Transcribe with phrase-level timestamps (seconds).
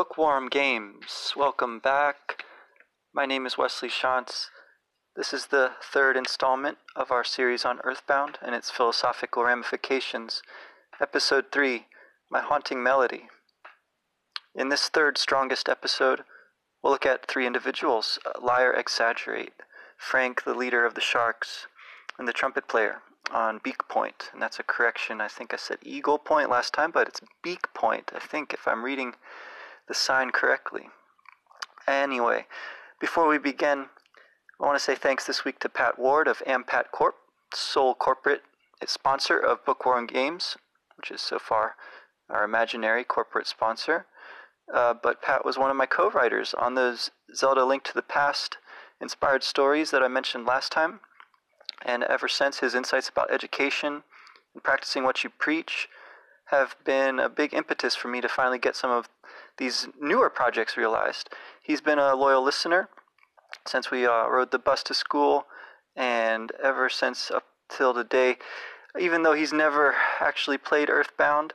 [0.00, 1.34] Bookworm Games.
[1.36, 2.42] Welcome back.
[3.12, 4.46] My name is Wesley Shantz.
[5.14, 10.40] This is the third installment of our series on Earthbound and its philosophical ramifications.
[11.02, 11.84] Episode 3
[12.30, 13.28] My Haunting Melody.
[14.54, 16.24] In this third strongest episode,
[16.82, 19.52] we'll look at three individuals Liar Exaggerate,
[19.98, 21.66] Frank, the leader of the Sharks,
[22.18, 24.30] and the trumpet player on Beak Point.
[24.32, 25.20] And that's a correction.
[25.20, 28.66] I think I said Eagle Point last time, but it's Beak Point, I think, if
[28.66, 29.12] I'm reading
[29.90, 30.88] the sign correctly.
[31.88, 32.46] Anyway,
[33.00, 33.86] before we begin,
[34.60, 37.16] I want to say thanks this week to Pat Ward of Ampat Corp,
[37.52, 38.42] sole corporate
[38.86, 40.56] sponsor of Bookworm Games,
[40.96, 41.74] which is so far
[42.28, 44.06] our imaginary corporate sponsor.
[44.72, 48.00] Uh, but Pat was one of my co writers on those Zelda Link to the
[48.00, 48.58] Past
[49.00, 51.00] inspired stories that I mentioned last time.
[51.84, 54.04] And ever since, his insights about education
[54.54, 55.88] and practicing what you preach
[56.50, 59.08] have been a big impetus for me to finally get some of
[59.60, 61.28] these newer projects realized.
[61.62, 62.88] He's been a loyal listener
[63.66, 65.44] since we uh, rode the bus to school,
[65.94, 68.38] and ever since up till today,
[68.98, 71.52] even though he's never actually played Earthbound,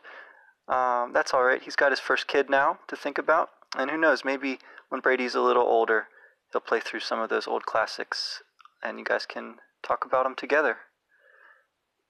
[0.68, 1.64] um, that's all right.
[1.64, 4.60] He's got his first kid now to think about, and who knows, maybe
[4.90, 6.08] when Brady's a little older,
[6.52, 8.44] he'll play through some of those old classics,
[8.84, 10.78] and you guys can talk about them together.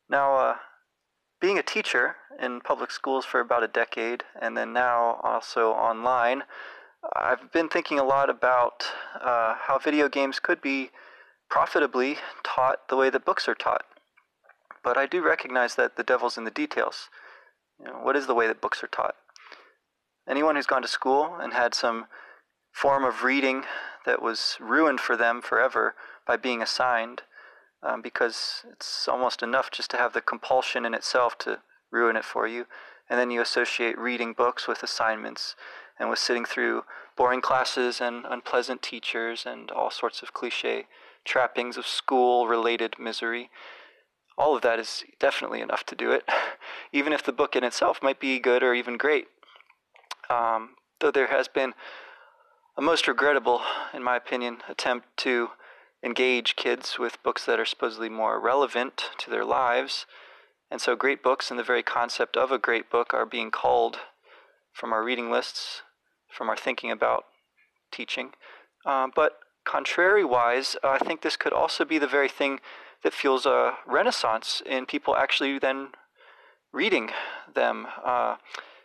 [0.09, 0.55] Now, uh,
[1.39, 6.43] being a teacher in public schools for about a decade, and then now also online,
[7.15, 8.85] I've been thinking a lot about
[9.19, 10.89] uh, how video games could be
[11.49, 13.83] profitably taught the way that books are taught.
[14.83, 17.09] But I do recognize that the devil's in the details.
[17.79, 19.15] You know, what is the way that books are taught?
[20.27, 22.05] Anyone who's gone to school and had some
[22.71, 23.63] form of reading
[24.05, 27.21] that was ruined for them forever by being assigned
[27.83, 31.59] um, because it's almost enough just to have the compulsion in itself to
[31.91, 32.65] ruin it for you.
[33.09, 35.55] And then you associate reading books with assignments
[35.99, 36.83] and with sitting through
[37.15, 40.87] boring classes and unpleasant teachers and all sorts of cliche
[41.23, 43.49] trappings of school related misery.
[44.37, 46.27] All of that is definitely enough to do it,
[46.91, 49.27] even if the book in itself might be good or even great.
[50.29, 51.73] Um, though there has been
[52.77, 53.61] a most regrettable,
[53.93, 55.49] in my opinion, attempt to
[56.05, 60.05] engage kids with books that are supposedly more relevant to their lives.
[60.69, 63.97] And so, great books and the very concept of a great book are being culled
[64.71, 65.81] from our reading lists,
[66.29, 67.25] from our thinking about
[67.91, 68.31] teaching.
[68.85, 72.59] Um, but contrary-wise, uh, I think this could also be the very thing
[73.03, 75.89] that fuels a renaissance in people actually then
[76.71, 77.09] reading
[77.53, 78.35] them, uh,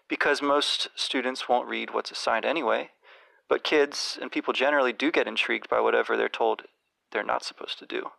[0.09, 2.91] because most students won't read what's assigned anyway.
[3.49, 6.63] But kids and people generally do get intrigued by whatever they're told
[7.13, 8.11] they're not supposed to do.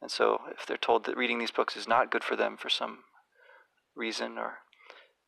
[0.00, 2.68] And so, if they're told that reading these books is not good for them for
[2.68, 2.98] some
[3.96, 4.58] reason, or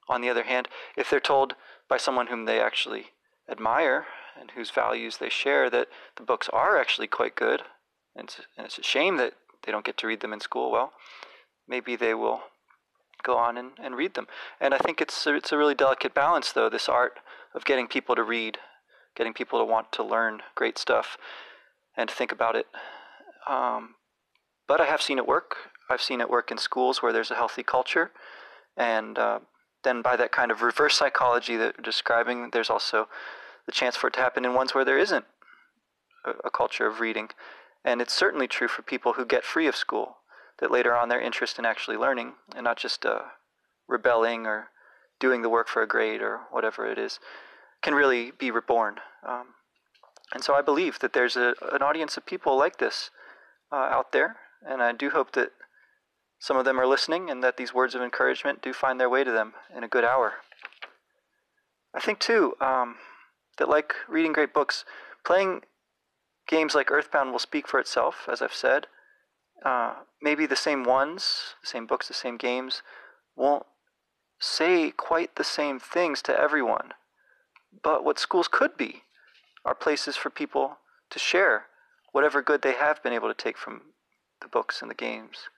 [0.08, 1.54] on the other hand, if they're told
[1.88, 3.06] by someone whom they actually
[3.50, 4.06] admire
[4.38, 7.62] and whose values they share that the books are actually quite good,
[8.14, 9.34] and it's, and it's a shame that
[9.64, 10.92] they don't get to read them in school, well,
[11.68, 12.42] maybe they will
[13.22, 14.26] go on and, and read them.
[14.60, 17.18] And I think it's a, it's a really delicate balance, though, this art
[17.54, 18.58] of getting people to read,
[19.16, 21.18] getting people to want to learn great stuff
[21.96, 22.66] and think about it.
[23.48, 23.94] Um,
[24.68, 25.56] but I have seen it work.
[25.88, 28.12] I've seen it work in schools where there's a healthy culture.
[28.76, 29.40] And uh,
[29.82, 33.08] then by that kind of reverse psychology that we're describing, there's also
[33.66, 35.24] the chance for it to happen in ones where there isn't
[36.24, 37.30] a, a culture of reading.
[37.84, 40.18] And it's certainly true for people who get free of school,
[40.60, 43.22] that later on their interest in actually learning and not just uh,
[43.88, 44.68] rebelling or
[45.18, 47.18] doing the work for a grade or whatever it is
[47.82, 48.96] can really be reborn.
[49.26, 49.54] Um,
[50.32, 53.10] and so I believe that there's a, an audience of people like this
[53.72, 54.36] uh, out there,
[54.66, 55.52] and I do hope that
[56.38, 59.24] some of them are listening and that these words of encouragement do find their way
[59.24, 60.34] to them in a good hour.
[61.94, 62.96] I think, too, um,
[63.58, 64.84] that like reading great books,
[65.24, 65.62] playing
[66.48, 68.86] games like Earthbound will speak for itself, as I've said.
[69.64, 72.82] Uh, maybe the same ones, the same books, the same games,
[73.36, 73.66] won't
[74.40, 76.92] say quite the same things to everyone.
[77.82, 79.02] But what schools could be
[79.64, 80.78] are places for people
[81.10, 81.66] to share
[82.12, 83.82] whatever good they have been able to take from
[84.40, 85.48] the books and the games.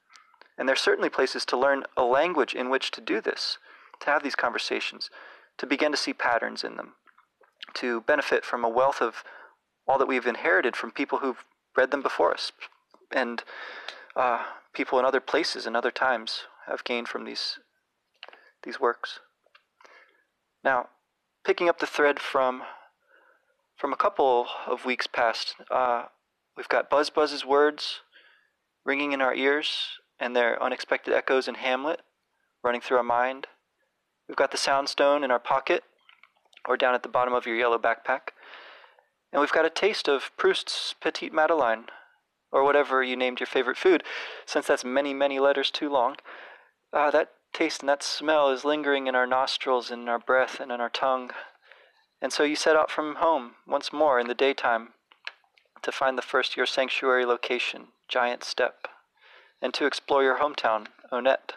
[0.58, 3.58] And they're certainly places to learn a language in which to do this,
[4.00, 5.10] to have these conversations,
[5.58, 6.94] to begin to see patterns in them,
[7.74, 9.24] to benefit from a wealth of
[9.86, 11.44] all that we've inherited from people who've
[11.76, 12.52] read them before us,
[13.10, 13.44] and
[14.14, 17.58] uh, people in other places and other times have gained from these
[18.62, 19.18] these works.
[20.62, 20.88] Now,
[21.44, 22.62] picking up the thread from
[23.82, 26.04] from a couple of weeks past, uh,
[26.56, 28.02] we've got Buzz Buzz's words
[28.84, 32.00] ringing in our ears and their unexpected echoes in Hamlet
[32.62, 33.48] running through our mind.
[34.28, 35.82] We've got the Soundstone in our pocket,
[36.64, 38.30] or down at the bottom of your yellow backpack.
[39.32, 41.86] And we've got a taste of Proust's Petite Madeleine,
[42.52, 44.04] or whatever you named your favorite food,
[44.46, 46.18] since that's many, many letters too long.
[46.92, 50.70] Ah, that taste and that smell is lingering in our nostrils, in our breath, and
[50.70, 51.32] in our tongue.
[52.22, 54.90] And so you set out from home once more in the daytime
[55.82, 58.86] to find the first your sanctuary location, Giant Step,
[59.60, 61.54] and to explore your hometown, Onett.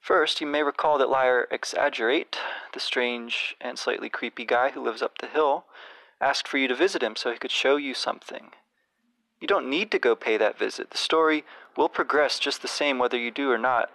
[0.00, 2.38] First, you may recall that Liar Exaggerate,
[2.72, 5.66] the strange and slightly creepy guy who lives up the hill,
[6.18, 8.52] asked for you to visit him so he could show you something.
[9.38, 10.90] You don't need to go pay that visit.
[10.90, 11.44] The story
[11.76, 13.90] will progress just the same whether you do or not.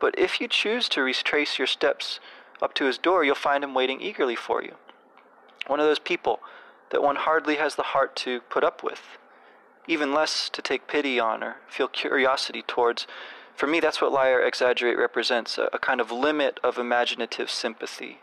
[0.00, 2.18] But if you choose to retrace your steps
[2.62, 4.76] up to his door, you'll find him waiting eagerly for you.
[5.66, 6.40] One of those people
[6.90, 9.02] that one hardly has the heart to put up with,
[9.88, 13.06] even less to take pity on or feel curiosity towards,
[13.56, 18.20] for me, that's what Liar Exaggerate represents a, a kind of limit of imaginative sympathy.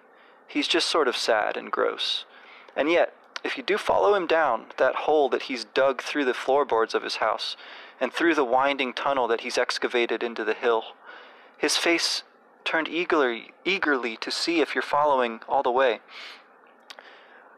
[0.47, 2.25] He's just sort of sad and gross.
[2.75, 3.13] And yet,
[3.44, 7.03] if you do follow him down that hole that he's dug through the floorboards of
[7.03, 7.57] his house,
[8.00, 10.83] and through the winding tunnel that he's excavated into the hill,
[11.57, 12.24] his face
[12.63, 16.00] turned eagerly, eagerly to see if you're following all the way.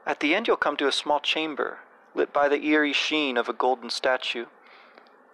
[0.06, 1.80] At the end, you'll come to a small chamber,
[2.14, 4.46] lit by the eerie sheen of a golden statue.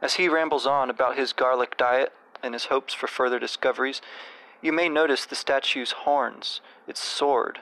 [0.01, 4.01] As he rambles on about his garlic diet and his hopes for further discoveries,
[4.62, 7.59] you may notice the statue's horns, its sword,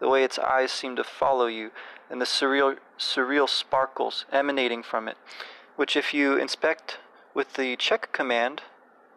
[0.00, 1.70] the way its eyes seem to follow you,
[2.10, 5.16] and the surreal, surreal sparkles emanating from it,
[5.76, 6.98] which, if you inspect
[7.34, 8.62] with the check command,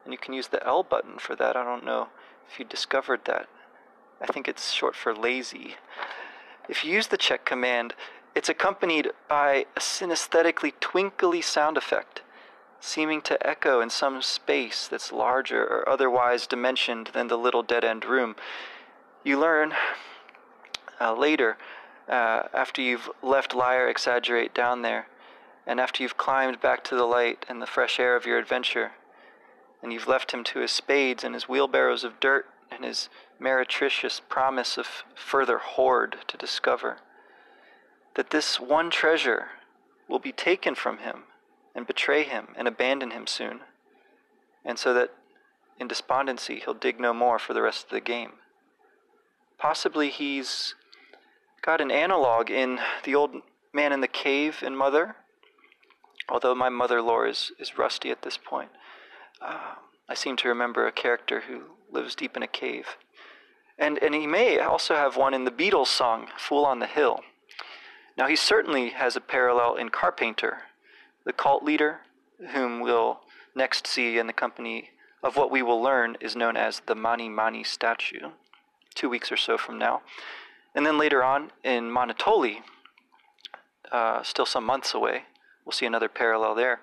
[0.04, 2.08] and you can use the L button for that, I don't know
[2.50, 3.48] if you discovered that.
[4.22, 5.76] I think it's short for lazy.
[6.68, 7.94] If you use the check command,
[8.34, 12.22] it's accompanied by a synesthetically twinkly sound effect
[12.86, 17.84] seeming to echo in some space that's larger or otherwise dimensioned than the little dead
[17.84, 18.36] end room.
[19.24, 19.74] You learn
[21.02, 21.58] uh, later,
[22.08, 25.08] uh, after you've left Liar Exaggerate down there,
[25.66, 28.92] and after you've climbed back to the light and the fresh air of your adventure,
[29.82, 33.10] and you've left him to his spades and his wheelbarrows of dirt and his
[33.40, 36.98] meretricious promise of further hoard to discover,
[38.16, 39.48] that this one treasure
[40.08, 41.24] will be taken from him
[41.74, 43.62] and betray him and abandon him soon,
[44.64, 45.12] and so that
[45.80, 48.34] in despondency he'll dig no more for the rest of the game.
[49.58, 50.76] Possibly he's
[51.62, 53.32] got an analog in the old
[53.74, 55.16] man in the cave in Mother,
[56.30, 58.70] although my mother lore is, is rusty at this point.
[59.42, 59.76] Uh,
[60.08, 62.98] I seem to remember a character who lives deep in a cave.
[63.78, 67.22] And, and he may also have one in the Beatles song, Fool on the Hill.
[68.18, 70.60] Now, he certainly has a parallel in Carpenter,
[71.26, 72.02] the cult leader,
[72.52, 73.20] whom we'll
[73.56, 74.92] next see in the company
[75.24, 78.30] of what we will learn is known as the Mani Mani statue,
[78.94, 80.02] two weeks or so from now.
[80.76, 82.58] And then later on in Monotoli,
[83.92, 85.24] uh, still some months away,
[85.66, 86.82] we'll see another parallel there.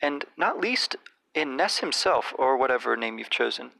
[0.00, 0.96] And not least
[1.34, 3.72] in Ness himself, or whatever name you've chosen,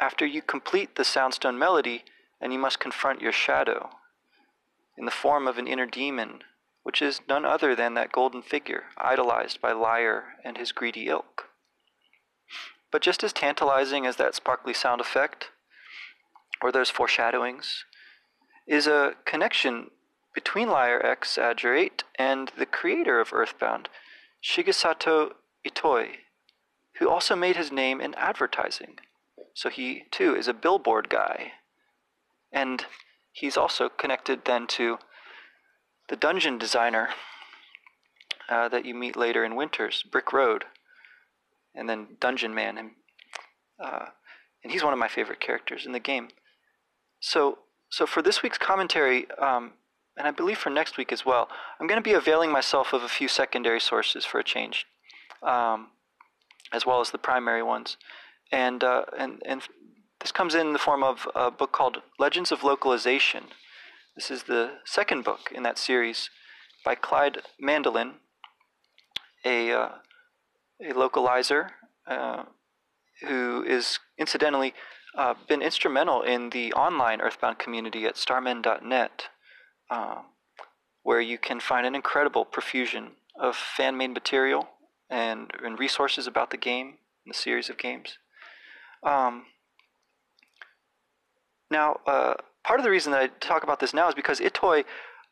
[0.00, 2.04] after you complete the Soundstone melody,
[2.40, 3.90] and you must confront your shadow
[4.98, 6.42] in the form of an inner demon
[6.84, 11.48] which is none other than that golden figure idolized by Liar and his greedy ilk.
[12.92, 15.50] But just as tantalizing as that sparkly sound effect,
[16.62, 17.84] or those foreshadowings,
[18.66, 19.90] is a connection
[20.34, 23.88] between Liar Exaggerate and the creator of Earthbound,
[24.42, 25.32] Shigesato
[25.66, 26.16] Itoi,
[26.98, 28.96] who also made his name in advertising.
[29.54, 31.52] So he, too, is a billboard guy.
[32.52, 32.84] And
[33.32, 34.98] he's also connected then to
[36.08, 37.08] the dungeon designer
[38.48, 40.64] uh, that you meet later in Winters, Brick Road,
[41.74, 42.90] and then Dungeon Man, and,
[43.82, 44.06] uh,
[44.62, 46.28] and he's one of my favorite characters in the game.
[47.20, 47.58] So,
[47.90, 49.72] so for this week's commentary, um,
[50.16, 51.48] and I believe for next week as well,
[51.80, 54.86] I'm going to be availing myself of a few secondary sources for a change,
[55.42, 55.88] um,
[56.72, 57.96] as well as the primary ones,
[58.52, 59.62] and uh, and and
[60.20, 63.44] this comes in the form of a book called Legends of Localization.
[64.16, 66.30] This is the second book in that series
[66.84, 68.14] by Clyde Mandelin,
[69.44, 69.88] a, uh,
[70.80, 71.70] a localizer
[72.06, 72.44] uh,
[73.22, 74.72] who is incidentally
[75.16, 79.28] uh, been instrumental in the online Earthbound community at starmen.net,
[79.90, 80.22] uh,
[81.02, 84.68] where you can find an incredible profusion of fan made material
[85.14, 86.94] and, and resources about the game
[87.26, 88.18] the series of games.
[89.02, 89.44] Um,
[91.70, 94.84] now, uh, part of the reason that I talk about this now is because Itoi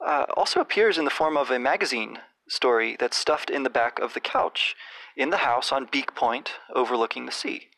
[0.05, 3.99] uh, also appears in the form of a magazine story that's stuffed in the back
[3.99, 4.75] of the couch
[5.17, 7.69] in the house on Beak Point overlooking the sea.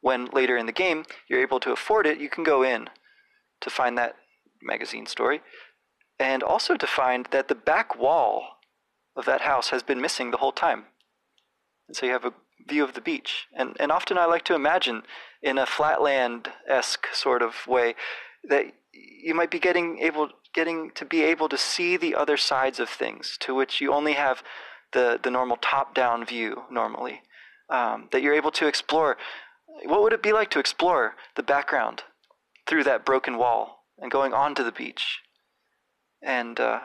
[0.00, 2.88] When later in the game you're able to afford it, you can go in
[3.60, 4.16] to find that
[4.62, 5.40] magazine story,
[6.18, 8.58] and also to find that the back wall
[9.16, 10.84] of that house has been missing the whole time.
[11.88, 12.32] And so you have a
[12.66, 13.46] view of the beach.
[13.54, 15.02] And, and often I like to imagine
[15.42, 17.94] in a flatland esque sort of way
[18.48, 22.78] that you might be getting able getting to be able to see the other sides
[22.78, 24.42] of things to which you only have
[24.92, 27.22] the, the normal top down view normally.
[27.68, 29.16] Um, that you're able to explore
[29.84, 32.02] what would it be like to explore the background
[32.66, 35.20] through that broken wall and going onto the beach
[36.22, 36.80] and uh,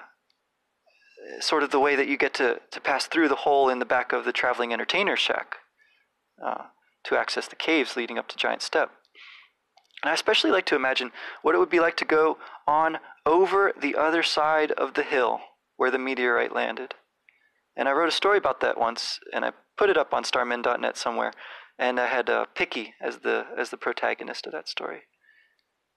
[1.40, 3.86] sort of the way that you get to, to pass through the hole in the
[3.86, 5.58] back of the traveling entertainer shack
[6.44, 6.66] uh,
[7.04, 8.92] to access the caves leading up to Giant Step.
[10.02, 11.12] And I especially like to imagine
[11.42, 15.42] what it would be like to go on over the other side of the hill
[15.76, 16.94] where the meteorite landed.
[17.76, 20.98] And I wrote a story about that once, and I put it up on starmen.net
[20.98, 21.32] somewhere.
[21.78, 25.04] And I had uh, Picky as the as the protagonist of that story.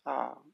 [0.06, 0.51] Um,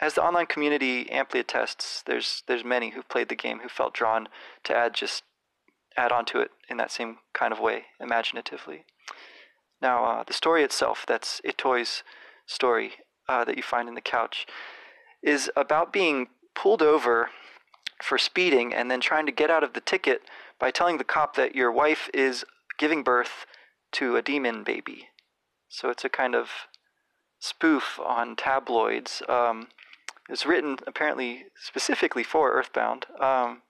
[0.00, 3.94] as the online community amply attests, there's there's many who've played the game who felt
[3.94, 4.28] drawn
[4.64, 5.24] to add just
[5.96, 8.84] add onto it in that same kind of way, imaginatively.
[9.82, 12.02] Now, uh, the story itself, that's Itoi's
[12.46, 12.92] story
[13.28, 14.46] uh, that you find in the couch,
[15.22, 17.30] is about being pulled over
[18.02, 20.22] for speeding and then trying to get out of the ticket
[20.60, 22.44] by telling the cop that your wife is
[22.78, 23.46] giving birth
[23.92, 25.08] to a demon baby.
[25.68, 26.50] So it's a kind of
[27.40, 29.22] spoof on tabloids.
[29.28, 29.68] Um,
[30.28, 33.06] it's written apparently specifically for Earthbound.
[33.20, 33.62] Um,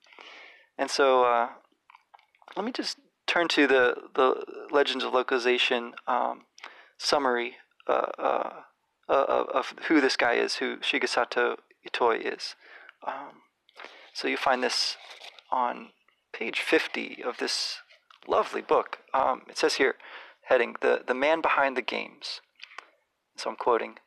[0.76, 1.48] and so uh,
[2.56, 6.46] let me just turn to the, the Legends of Localization um,
[6.98, 8.50] summary uh, uh,
[9.08, 11.56] uh of who this guy is, who Shigesato
[11.88, 12.54] Itoi is.
[13.06, 13.42] Um,
[14.12, 14.96] so you find this
[15.50, 15.90] on
[16.32, 17.78] page 50 of this
[18.26, 18.98] lovely book.
[19.14, 19.94] Um, it says here,
[20.42, 22.40] heading, the, the Man Behind the Games.
[23.36, 23.98] So I'm quoting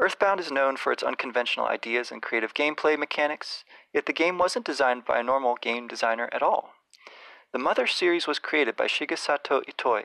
[0.00, 4.64] Earthbound is known for its unconventional ideas and creative gameplay mechanics, yet the game wasn't
[4.64, 6.74] designed by a normal game designer at all.
[7.52, 10.04] The Mother series was created by Shigesato Itoi.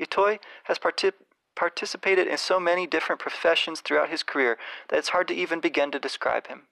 [0.00, 1.12] Itoi has partic-
[1.54, 4.56] participated in so many different professions throughout his career
[4.88, 6.62] that it's hard to even begin to describe him.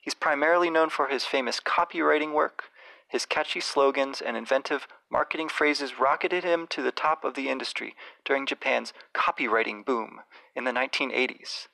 [0.00, 2.70] He's primarily known for his famous copywriting work.
[3.06, 7.94] His catchy slogans and inventive marketing phrases rocketed him to the top of the industry
[8.24, 10.20] during Japan's copywriting boom
[10.54, 11.66] in the 1980s.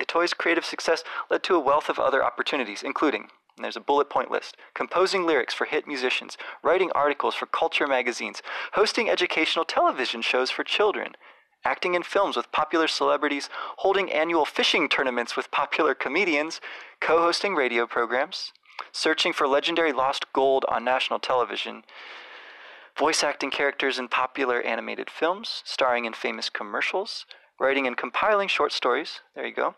[0.00, 4.10] Itoi's creative success led to a wealth of other opportunities, including, and there's a bullet
[4.10, 10.22] point list, composing lyrics for hit musicians, writing articles for culture magazines, hosting educational television
[10.22, 11.14] shows for children,
[11.64, 13.48] acting in films with popular celebrities,
[13.78, 16.60] holding annual fishing tournaments with popular comedians,
[17.00, 18.52] co hosting radio programs,
[18.90, 21.84] searching for legendary lost gold on national television,
[22.98, 27.26] voice acting characters in popular animated films, starring in famous commercials,
[27.58, 29.74] writing and compiling short stories, there you go,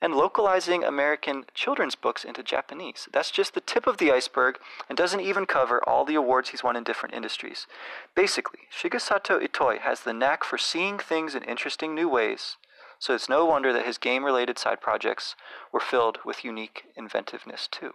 [0.00, 3.08] and localizing American children's books into Japanese.
[3.12, 4.58] That's just the tip of the iceberg
[4.88, 7.66] and doesn't even cover all the awards he's won in different industries.
[8.14, 12.56] Basically, Shigesato Itoi has the knack for seeing things in interesting new ways,
[12.98, 15.34] so it's no wonder that his game related side projects
[15.72, 17.92] were filled with unique inventiveness too.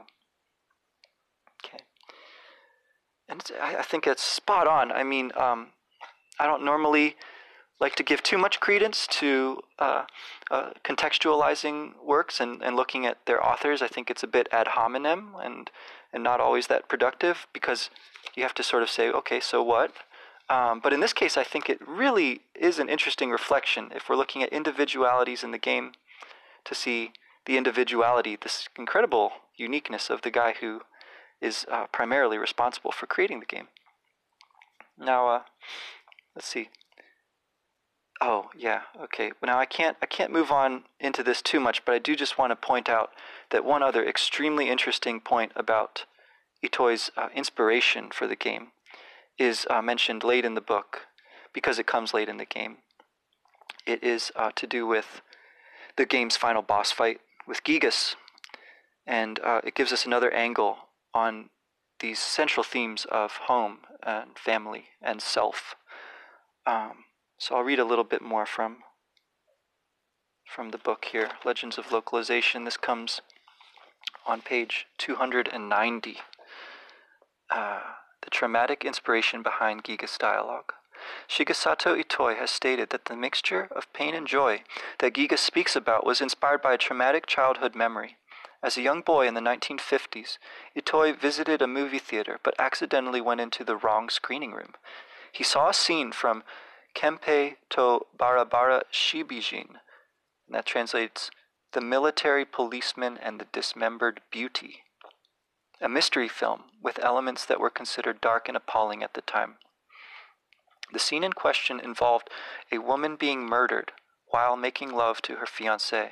[1.63, 1.83] Okay.
[3.29, 4.91] And I think it's spot on.
[4.91, 5.67] I mean, um,
[6.39, 7.15] I don't normally
[7.81, 10.03] like to give too much credence to uh,
[10.51, 13.81] uh, contextualizing works and, and looking at their authors.
[13.81, 15.69] I think it's a bit ad hominem and
[16.13, 17.89] and not always that productive because
[18.35, 19.93] you have to sort of say, okay, so what?
[20.49, 24.17] Um, but in this case, I think it really is an interesting reflection if we're
[24.17, 25.93] looking at individualities in the game
[26.65, 27.13] to see
[27.45, 30.81] the individuality, this incredible uniqueness of the guy who
[31.39, 33.69] is uh, primarily responsible for creating the game.
[34.99, 35.41] Now, uh,
[36.35, 36.69] let's see.
[38.23, 39.31] Oh yeah, okay.
[39.43, 42.37] Now I can't I can't move on into this too much, but I do just
[42.37, 43.09] want to point out
[43.49, 46.05] that one other extremely interesting point about
[46.63, 48.67] Itoi's uh, inspiration for the game
[49.39, 51.07] is uh, mentioned late in the book
[51.51, 52.77] because it comes late in the game.
[53.87, 55.21] It is uh, to do with
[55.97, 58.15] the game's final boss fight with Giygas,
[59.07, 60.77] and uh, it gives us another angle
[61.11, 61.49] on
[61.99, 65.75] these central themes of home and family and self.
[66.67, 67.05] Um,
[67.41, 68.83] so I'll read a little bit more from
[70.45, 72.65] from the book here, Legends of Localization.
[72.65, 73.21] This comes
[74.27, 76.17] on page 290.
[77.49, 77.79] Uh,
[78.21, 80.73] the traumatic inspiration behind Giygas dialogue.
[81.27, 84.61] Shigesato Itoi has stated that the mixture of pain and joy
[84.99, 88.17] that Giga speaks about was inspired by a traumatic childhood memory.
[88.61, 90.37] As a young boy in the 1950s,
[90.77, 94.75] Itoi visited a movie theater but accidentally went into the wrong screening room.
[95.31, 96.43] He saw a scene from
[96.93, 99.79] Kempei to Barabara Shibijin.
[100.47, 101.31] And that translates
[101.73, 104.83] The Military Policeman and the Dismembered Beauty,
[105.79, 109.55] a mystery film with elements that were considered dark and appalling at the time.
[110.91, 112.29] The scene in question involved
[112.71, 113.93] a woman being murdered
[114.27, 116.11] while making love to her fiancé.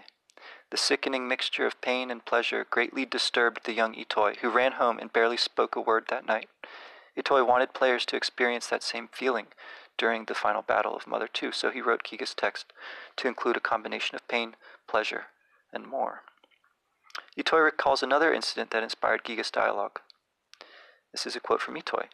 [0.71, 4.99] The sickening mixture of pain and pleasure greatly disturbed the young Itoi, who ran home
[4.99, 6.47] and barely spoke a word that night.
[7.17, 9.47] Itoi wanted players to experience that same feeling
[9.99, 12.73] during the final battle of Mother 2, so he wrote Giga's text
[13.17, 14.55] to include a combination of pain,
[14.87, 15.25] pleasure,
[15.71, 16.21] and more.
[17.37, 19.99] Itoi recalls another incident that inspired Giga's dialogue.
[21.11, 22.05] This is a quote from Itoi.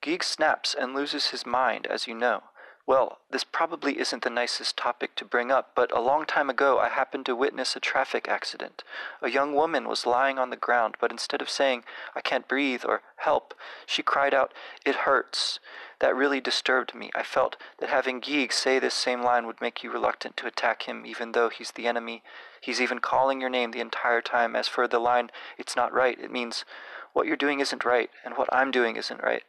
[0.00, 2.42] Geek snaps and loses his mind, as you know.
[2.84, 6.80] Well, this probably isn't the nicest topic to bring up, but a long time ago
[6.80, 8.82] I happened to witness a traffic accident.
[9.20, 11.84] A young woman was lying on the ground, but instead of saying,
[12.16, 13.54] I can't breathe or help,
[13.86, 14.52] she cried out,
[14.84, 15.60] It hurts.
[16.02, 17.12] That really disturbed me.
[17.14, 20.82] I felt that having Geeg say this same line would make you reluctant to attack
[20.82, 22.24] him, even though he's the enemy.
[22.60, 24.56] He's even calling your name the entire time.
[24.56, 26.64] As for the line, It's not right, it means,
[27.12, 29.44] What you're doing isn't right, and what I'm doing isn't right.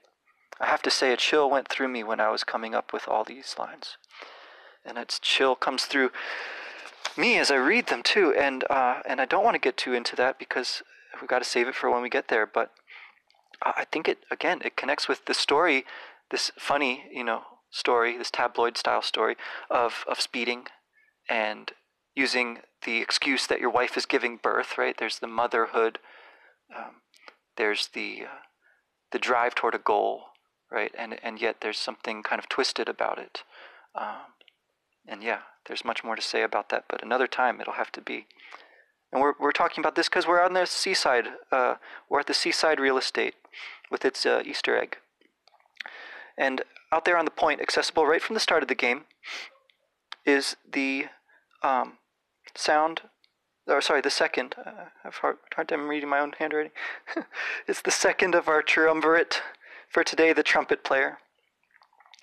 [0.59, 3.07] I have to say, a chill went through me when I was coming up with
[3.07, 3.97] all these lines.
[4.85, 6.11] And its chill comes through
[7.17, 8.31] me as I read them too.
[8.37, 10.83] And, uh, and I don't want to get too into that because
[11.19, 12.45] we've got to save it for when we get there.
[12.45, 12.69] But
[13.63, 15.85] I think it, again, it connects with the story,
[16.33, 19.35] this funny, you know, story, this tabloid style story
[19.69, 20.65] of, of speeding
[21.29, 21.71] and
[22.15, 24.95] using the excuse that your wife is giving birth, right?
[24.97, 25.99] There's the motherhood,
[26.75, 26.95] um,
[27.55, 28.39] there's the, uh,
[29.11, 30.23] the drive toward a goal,
[30.71, 30.91] right?
[30.97, 33.43] And and yet there's something kind of twisted about it.
[33.93, 34.33] Um,
[35.07, 38.01] and yeah, there's much more to say about that, but another time it'll have to
[38.01, 38.25] be.
[39.11, 41.27] And we're we're talking about this because we're on the seaside.
[41.51, 41.75] Uh,
[42.09, 43.35] we're at the seaside real estate
[43.91, 44.97] with its uh, Easter egg.
[46.37, 46.61] And
[46.91, 49.05] out there on the point, accessible right from the start of the game,
[50.25, 51.05] is the
[51.61, 51.93] um,
[52.55, 53.01] sound
[53.67, 54.55] or sorry, the second.
[54.57, 56.71] Uh, I've hard, hard time reading my own handwriting.
[57.67, 59.41] it's the second of our triumvirate
[59.89, 61.19] for today, the trumpet player.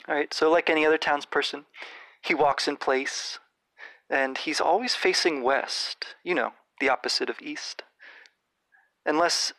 [0.08, 1.64] All right, so like any other townsperson,
[2.22, 3.38] he walks in place,
[4.08, 7.82] and he's always facing west, you know, the opposite of east.
[9.06, 9.52] Unless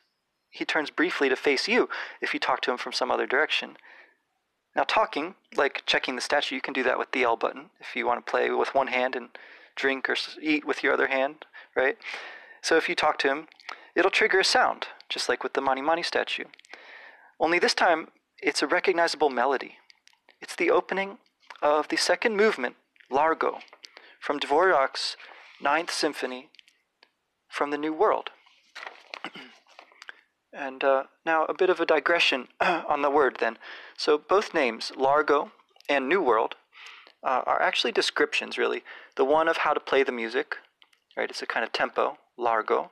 [0.50, 1.90] he turns briefly to face you
[2.22, 3.78] if you talk to him from some other direction.
[4.76, 7.96] Now, talking, like checking the statue, you can do that with the L button if
[7.96, 9.30] you want to play with one hand and
[9.76, 11.98] drink or eat with your other hand, right?
[12.62, 13.48] So if you talk to him,
[13.96, 16.46] it'll trigger a sound, just like with the Mani Mani statue.
[17.40, 18.10] Only this time,
[18.42, 19.78] it's a recognizable melody.
[20.40, 21.18] It's the opening
[21.62, 22.76] of the second movement,
[23.10, 23.60] Largo,
[24.20, 25.18] from Dvorak's
[25.62, 26.50] Ninth Symphony
[27.50, 28.30] from the New World.
[30.54, 33.58] and uh, now a bit of a digression on the word then.
[33.98, 35.52] So both names, Largo
[35.88, 36.56] and New World,
[37.24, 38.84] uh, are actually descriptions, really.
[39.16, 40.58] The one of how to play the music,
[41.16, 41.30] right?
[41.30, 42.92] It's a kind of tempo, Largo.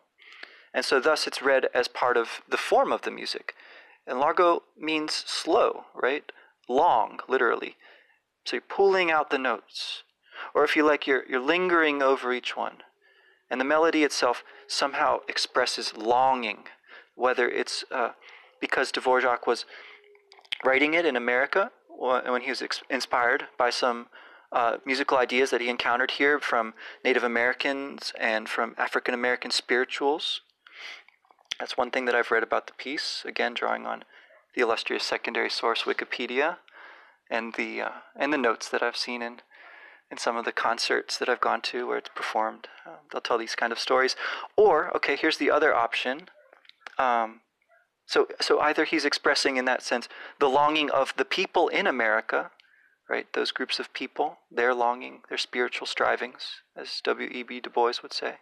[0.73, 3.55] And so thus it's read as part of the form of the music.
[4.05, 6.31] And largo means slow, right?
[6.67, 7.75] Long, literally.
[8.45, 10.03] So you're pulling out the notes.
[10.53, 12.77] Or if you like, you're, you're lingering over each one.
[13.49, 16.65] And the melody itself somehow expresses longing,
[17.19, 18.11] whether it's uh,
[18.59, 19.65] because Dvorak was
[20.63, 24.07] writing it in America when he was ex- inspired by some
[24.51, 30.41] uh, musical ideas that he encountered here from Native Americans and from African American spirituals
[31.59, 34.05] that's one thing that I've read about the piece, again, drawing on
[34.55, 36.57] the illustrious secondary source Wikipedia
[37.29, 39.41] and the, uh, and the notes that I've seen in,
[40.09, 42.67] in some of the concerts that I've gone to where it's performed.
[42.87, 44.15] Uh, they'll tell these kind of stories.
[44.55, 46.29] Or, okay, here's the other option.
[46.99, 47.41] Um,
[48.05, 50.07] so, so either he's expressing in that sense
[50.39, 52.51] the longing of the people in America,
[53.09, 53.25] right?
[53.33, 57.61] Those groups of people, their longing, their spiritual strivings, as W.E.B.
[57.61, 58.35] Du Bois would say.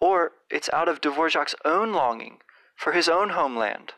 [0.00, 2.38] Or it's out of Dvorak's own longing
[2.74, 3.92] for his own homeland,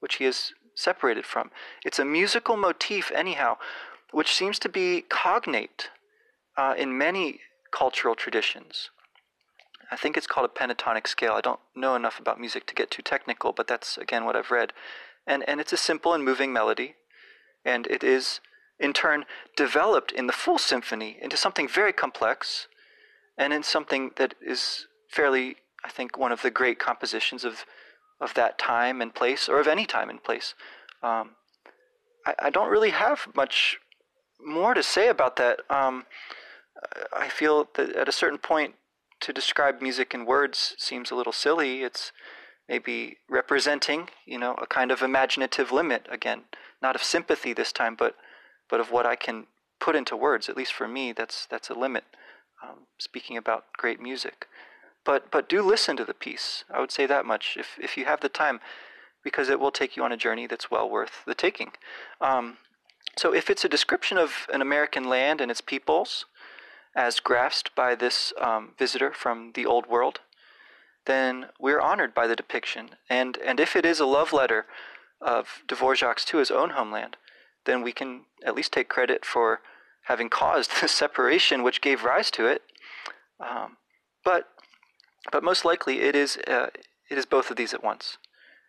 [0.00, 1.50] which he is separated from.
[1.84, 3.56] It's a musical motif, anyhow,
[4.12, 5.90] which seems to be cognate
[6.56, 8.90] uh, in many cultural traditions.
[9.90, 11.32] I think it's called a pentatonic scale.
[11.32, 14.50] I don't know enough about music to get too technical, but that's again what I've
[14.50, 14.72] read.
[15.26, 16.94] And, and it's a simple and moving melody,
[17.64, 18.40] and it is
[18.78, 19.24] in turn
[19.56, 22.68] developed in the full symphony into something very complex
[23.38, 27.64] and in something that is fairly, I think, one of the great compositions of,
[28.20, 30.54] of that time and place, or of any time and place.
[31.02, 31.30] Um,
[32.26, 33.78] I, I, don't really have much
[34.44, 35.60] more to say about that.
[35.68, 36.06] Um,
[37.12, 38.74] I feel that at a certain point,
[39.20, 41.82] to describe music in words seems a little silly.
[41.82, 42.12] It's
[42.68, 46.42] maybe representing, you know, a kind of imaginative limit again,
[46.82, 48.16] not of sympathy this time, but
[48.68, 49.46] but of what I can
[49.80, 50.48] put into words.
[50.48, 52.04] At least for me, that's that's a limit.
[52.62, 54.46] Um, speaking about great music.
[55.04, 56.64] but but do listen to the piece.
[56.74, 58.60] I would say that much if if you have the time,
[59.24, 61.72] because it will take you on a journey that's well worth the taking.
[62.20, 62.58] Um,
[63.16, 66.26] so if it's a description of an American land and its peoples,
[66.96, 70.20] as grasped by this um, visitor from the old world,
[71.04, 72.90] then we're honored by the depiction.
[73.08, 74.66] And and if it is a love letter
[75.20, 77.16] of Dvorak's to his own homeland,
[77.66, 79.60] then we can at least take credit for
[80.04, 82.62] having caused the separation which gave rise to it.
[83.38, 83.76] Um,
[84.24, 84.48] but
[85.30, 86.68] but most likely it is uh,
[87.10, 88.16] it is both of these at once.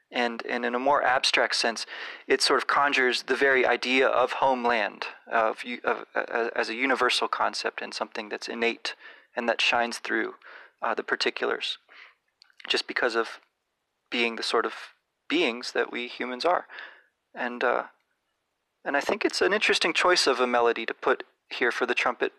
[0.10, 1.86] And, and in a more abstract sense,
[2.28, 7.28] it sort of conjures the very idea of homeland of, of uh, as a universal
[7.28, 8.96] concept and something that's innate
[9.36, 10.36] and that shines through
[10.82, 11.78] uh, the particulars,
[12.68, 13.40] just because of
[14.10, 14.74] being the sort of
[15.30, 16.68] beings that we humans are.
[17.36, 17.84] And uh,
[18.86, 21.94] and I think it's an interesting choice of a melody to put here for the
[21.94, 22.32] trumpet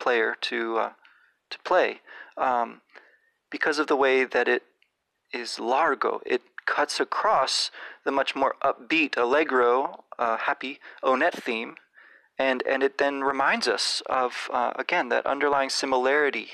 [0.00, 0.90] player to uh,
[1.50, 2.00] to play.
[2.38, 2.80] Um,
[3.50, 4.62] because of the way that it
[5.32, 6.20] is largo.
[6.26, 7.70] It cuts across
[8.04, 11.76] the much more upbeat, allegro, uh, happy Onett theme,
[12.38, 16.50] and, and it then reminds us of, uh, again, that underlying similarity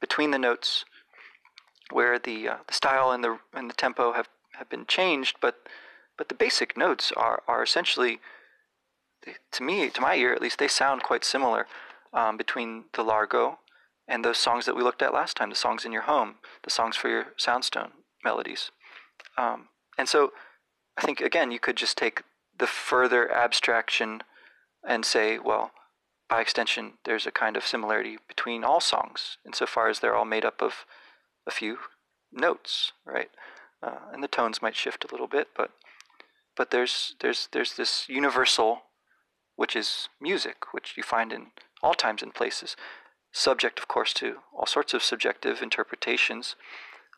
[0.00, 0.84] between the notes
[1.90, 5.68] where the, uh, the style and the, and the tempo have, have been changed, but,
[6.18, 8.20] but the basic notes are, are essentially,
[9.52, 11.66] to me, to my ear at least, they sound quite similar
[12.12, 13.58] um, between the largo
[14.08, 16.70] and those songs that we looked at last time, the songs in your home, the
[16.70, 17.92] songs for your soundstone
[18.24, 18.70] melodies.
[19.36, 19.68] Um,
[19.98, 20.32] and so
[20.96, 22.22] I think, again, you could just take
[22.58, 24.22] the further abstraction
[24.86, 25.72] and say, well,
[26.28, 30.44] by extension, there's a kind of similarity between all songs, insofar as they're all made
[30.44, 30.84] up of
[31.46, 31.78] a few
[32.32, 33.30] notes, right?
[33.82, 35.70] Uh, and the tones might shift a little bit, but
[36.56, 38.82] but there's there's there's this universal,
[39.56, 41.48] which is music, which you find in
[41.82, 42.76] all times and places,
[43.32, 46.54] subject, of course, to all sorts of subjective interpretations.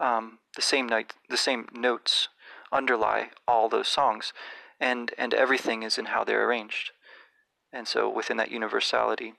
[0.00, 2.28] Um, the same night, the same notes
[2.72, 4.32] underlie all those songs,
[4.80, 6.90] and and everything is in how they're arranged.
[7.72, 9.34] And so, within that universality,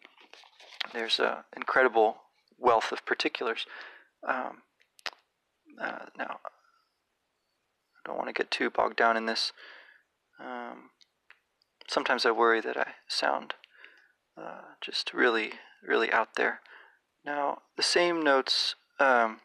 [0.93, 2.17] there's an incredible
[2.57, 3.65] wealth of particulars.
[4.27, 4.63] Um,
[5.81, 9.51] uh, now, I don't want to get too bogged down in this.
[10.39, 10.89] Um,
[11.87, 13.53] sometimes I worry that I sound
[14.37, 15.53] uh, just really,
[15.85, 16.61] really out there.
[17.25, 19.39] Now, the same notes um,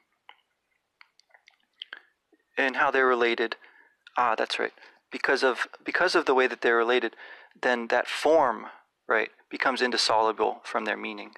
[2.66, 3.56] and how they're related.
[4.16, 4.72] Ah, that's right.
[5.10, 7.16] Because of because of the way that they're related,
[7.60, 8.66] then that form,
[9.08, 11.32] right, becomes indissoluble from their meaning,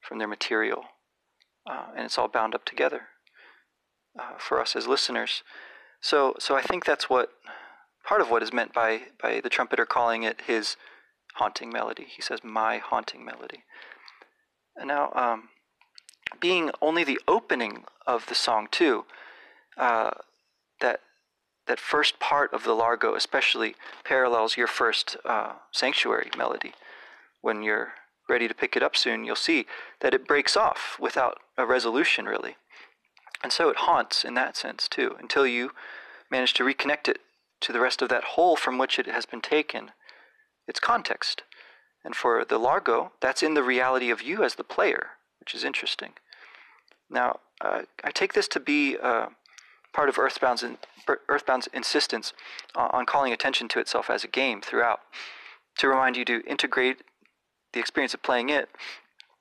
[0.00, 0.84] from their material,
[1.68, 3.02] uh, and it's all bound up together
[4.18, 5.42] uh, for us as listeners.
[6.00, 7.30] So, so I think that's what
[8.06, 10.76] part of what is meant by by the trumpeter calling it his
[11.34, 12.06] haunting melody.
[12.08, 13.64] He says, "My haunting melody."
[14.76, 15.48] And now, um,
[16.38, 19.04] being only the opening of the song too,
[19.76, 20.10] uh,
[21.66, 23.74] that first part of the largo especially
[24.04, 26.72] parallels your first uh, sanctuary melody.
[27.40, 27.92] When you're
[28.28, 29.66] ready to pick it up soon, you'll see
[30.00, 32.56] that it breaks off without a resolution really,
[33.42, 35.70] and so it haunts in that sense too until you
[36.30, 37.20] manage to reconnect it
[37.60, 39.92] to the rest of that whole from which it has been taken,
[40.66, 41.42] its context.
[42.04, 45.08] And for the largo, that's in the reality of you as the player,
[45.40, 46.12] which is interesting.
[47.10, 49.26] Now, uh, I take this to be uh,
[49.96, 50.76] part of Earthbound's, in,
[51.26, 52.34] Earthbound's insistence
[52.74, 55.00] on calling attention to itself as a game throughout,
[55.78, 56.98] to remind you to integrate
[57.72, 58.68] the experience of playing it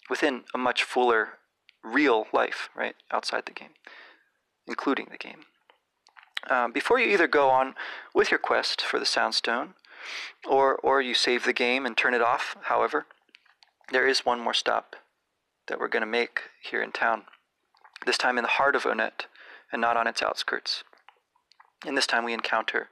[0.10, 1.39] within a much fuller,
[1.84, 3.72] real life, right, outside the game,
[4.65, 5.41] including the game.
[6.50, 7.76] Um, before you either go on
[8.13, 9.74] with your quest for the Soundstone,
[10.48, 13.08] or, or you save the game and turn it off, however,
[13.91, 14.96] there is one more stop
[15.68, 17.24] that we're going to make here in town
[18.06, 19.26] this time in the heart of Onett
[19.71, 20.84] and not on its outskirts.
[21.86, 22.89] And this time we encounter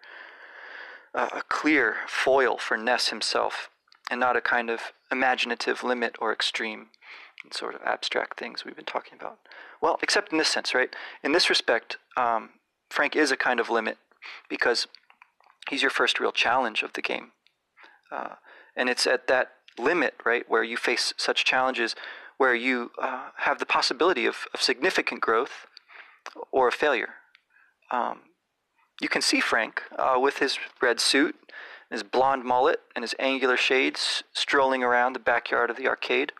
[1.13, 3.69] a clear foil for Ness himself,
[4.09, 6.88] and not a kind of imaginative limit or extreme
[7.43, 9.39] and sort of abstract things we've been talking about.
[9.81, 10.93] Well, except in this sense, right?
[11.23, 12.51] In this respect, um,
[12.89, 13.97] Frank is a kind of limit
[14.49, 14.88] because
[15.69, 17.31] he's your first real challenge of the game.
[18.12, 18.36] Uh,
[18.75, 21.95] and it's at that limit, right, where you face such challenges
[22.38, 25.67] where you uh, have the possibility of, of significant growth
[26.51, 27.15] or a failure.
[27.91, 28.21] Um,
[29.01, 31.36] you can see Frank uh, with his red suit,
[31.89, 36.31] his blonde mullet, and his angular shades strolling around the backyard of the arcade.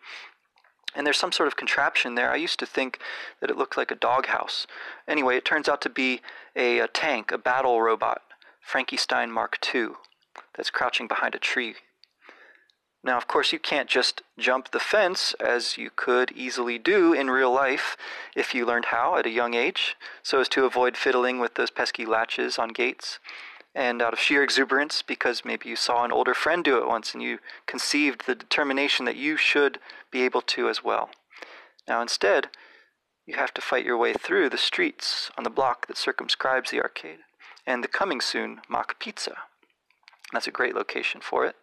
[0.96, 2.32] And there's some sort of contraption there.
[2.32, 3.00] I used to think
[3.42, 4.68] that it looked like a doghouse.
[5.08, 6.22] Anyway, it turns out to be
[6.56, 8.22] a, a tank, a battle robot,
[8.62, 9.90] Frankystein Mark II,
[10.56, 11.76] that's crouching behind a tree.
[13.06, 17.30] Now, of course, you can't just jump the fence as you could easily do in
[17.30, 17.98] real life
[18.34, 21.70] if you learned how at a young age, so as to avoid fiddling with those
[21.70, 23.20] pesky latches on gates.
[23.76, 27.14] And out of sheer exuberance, because maybe you saw an older friend do it once
[27.14, 31.10] and you conceived the determination that you should be able to as well.
[31.88, 32.50] Now, instead,
[33.26, 36.82] you have to fight your way through the streets on the block that circumscribes the
[36.82, 37.20] arcade
[37.66, 39.36] and the coming soon Mach Pizza.
[40.32, 41.56] That's a great location for it.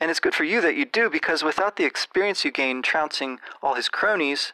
[0.00, 3.38] And it's good for you that you do because without the experience you gain trouncing
[3.62, 4.52] all his cronies,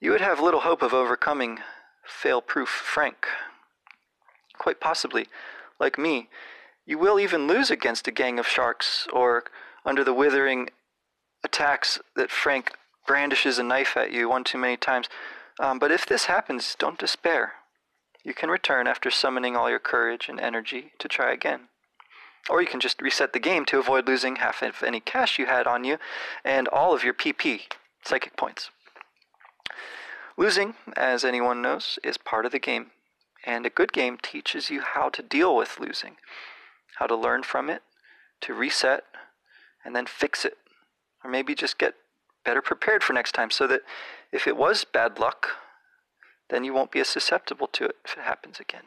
[0.00, 1.58] you would have little hope of overcoming
[2.04, 3.26] fail proof Frank.
[4.58, 5.26] Quite possibly,
[5.78, 6.28] like me,
[6.86, 9.44] you will even lose against a gang of sharks or
[9.84, 10.70] under the withering
[11.42, 12.72] attacks that Frank
[13.06, 15.08] brandishes a knife at you one too many times.
[15.60, 17.54] Um, but if this happens, don't despair.
[18.24, 21.68] You can return after summoning all your courage and energy to try again.
[22.50, 25.46] Or you can just reset the game to avoid losing half of any cash you
[25.46, 25.98] had on you
[26.44, 27.62] and all of your PP,
[28.04, 28.70] psychic points.
[30.36, 32.90] Losing, as anyone knows, is part of the game,
[33.46, 36.16] and a good game teaches you how to deal with losing,
[36.98, 37.82] how to learn from it,
[38.40, 39.04] to reset,
[39.84, 40.58] and then fix it.
[41.22, 41.94] Or maybe just get
[42.44, 43.82] better prepared for next time so that
[44.32, 45.48] if it was bad luck,
[46.50, 48.84] then you won't be as susceptible to it if it happens again.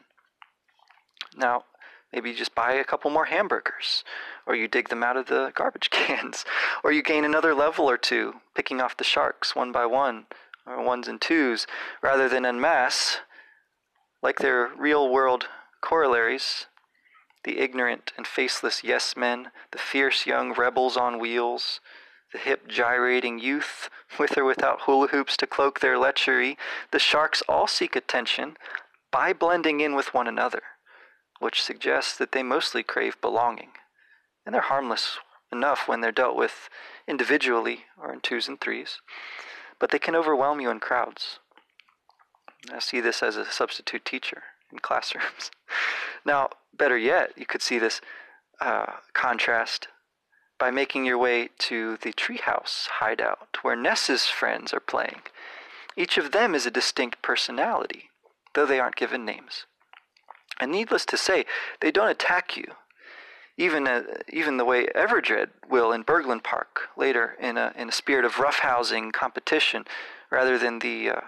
[1.36, 1.64] Now,
[2.12, 4.02] Maybe you just buy a couple more hamburgers,
[4.46, 6.44] or you dig them out of the garbage cans,
[6.82, 10.26] or you gain another level or two, picking off the sharks one by one,
[10.66, 11.66] or ones and twos,
[12.02, 13.18] rather than en masse,
[14.22, 15.48] like their real world
[15.82, 16.66] corollaries.
[17.44, 21.80] The ignorant and faceless yes men, the fierce young rebels on wheels,
[22.32, 26.56] the hip gyrating youth, with or without hula hoops to cloak their lechery,
[26.90, 28.56] the sharks all seek attention
[29.10, 30.62] by blending in with one another
[31.38, 33.70] which suggests that they mostly crave belonging,
[34.44, 35.18] and they're harmless
[35.52, 36.68] enough when they're dealt with
[37.06, 39.00] individually or in twos and threes,
[39.78, 41.38] but they can overwhelm you in crowds.
[42.72, 45.50] I see this as a substitute teacher in classrooms.
[46.24, 48.00] now, better yet, you could see this
[48.60, 49.88] uh, contrast
[50.58, 55.22] by making your way to the treehouse hideout where Ness's friends are playing.
[55.96, 58.10] Each of them is a distinct personality,
[58.54, 59.66] though they aren't given names.
[60.60, 61.44] And needless to say,
[61.80, 62.64] they don't attack you,
[63.56, 67.92] even uh, even the way Everdred will in Burglin Park later, in a in a
[67.92, 69.84] spirit of roughhousing competition,
[70.30, 71.20] rather than the uh,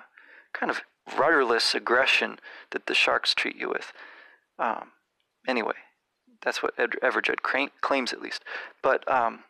[0.52, 0.82] kind of
[1.16, 2.38] rudderless aggression
[2.70, 3.92] that the sharks treat you with.
[4.58, 4.92] Um,
[5.46, 5.74] anyway,
[6.42, 7.00] that's what Ed-
[7.42, 8.44] cra- claims, at least.
[8.82, 9.40] But um,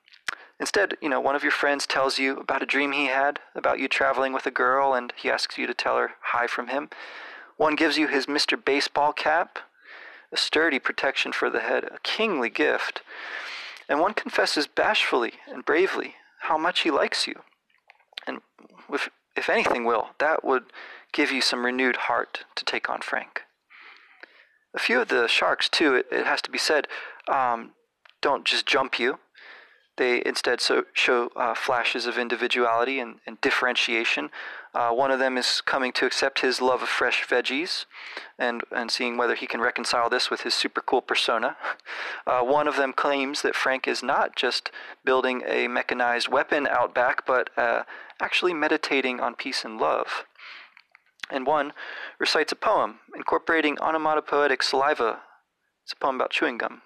[0.59, 3.79] instead, you know, one of your friends tells you about a dream he had about
[3.79, 6.89] you traveling with a girl, and he asks you to tell her hi from him.
[7.57, 8.63] One gives you his Mr.
[8.63, 9.59] Baseball cap,
[10.33, 13.03] a sturdy protection for the head, a kingly gift.
[13.89, 17.41] And one confesses bashfully and bravely how much he likes you.
[18.27, 18.39] And
[18.93, 20.65] if, if anything will, that would
[21.13, 23.43] give you some renewed heart to take on Frank.
[24.75, 26.87] A few of the sharks, too, it, it has to be said,
[27.29, 27.73] um,
[28.23, 29.19] don't just jump you.
[30.01, 34.31] They instead so, show uh, flashes of individuality and, and differentiation,
[34.73, 37.85] uh, one of them is coming to accept his love of fresh veggies
[38.39, 41.59] and, and seeing whether he can reconcile this with his super cool persona.
[42.27, 44.71] Uh, one of them claims that Frank is not just
[45.05, 47.83] building a mechanized weapon out back, but uh,
[48.21, 50.27] actually meditating on peace and love.
[51.29, 51.73] And one
[52.21, 55.21] recites a poem incorporating onomatopoetic saliva.
[55.83, 56.83] It's a poem about chewing gum.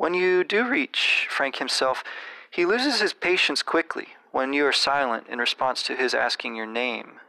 [0.00, 2.02] When you do reach Frank himself,
[2.50, 6.64] he loses his patience quickly when you are silent in response to his asking your
[6.64, 7.20] name.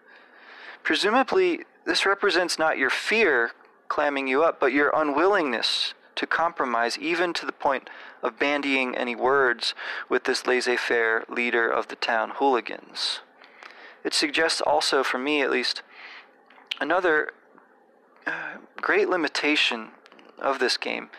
[0.81, 3.51] Presumably, this represents not your fear
[3.89, 7.89] clamming you up, but your unwillingness to compromise, even to the point
[8.23, 9.75] of bandying any words
[10.07, 13.19] with this laissez faire leader of the town hooligans.
[14.05, 15.81] It suggests also, for me at least,
[16.79, 17.33] another
[18.25, 19.89] uh, great limitation
[20.39, 21.09] of this game,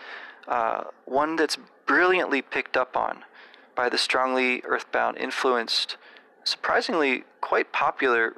[0.48, 3.24] uh, one that's brilliantly picked up on
[3.74, 5.96] by the strongly earthbound influenced,
[6.44, 8.34] surprisingly quite popular,